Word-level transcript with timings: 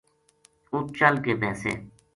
اُت 0.73 0.85
چل 0.97 1.13
کے 1.23 1.33
بیسے 1.41 1.73